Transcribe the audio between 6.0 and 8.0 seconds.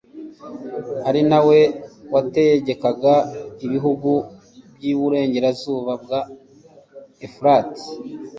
bwa efurati